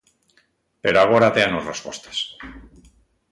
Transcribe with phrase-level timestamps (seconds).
[0.83, 2.17] Pero agora déanos respostas.